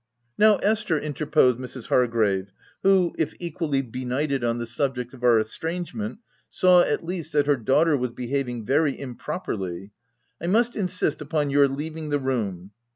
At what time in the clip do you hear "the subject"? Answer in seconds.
4.57-5.13